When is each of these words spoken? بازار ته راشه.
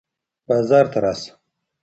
بازار 0.47 0.85
ته 0.91 0.97
راشه. 1.03 1.31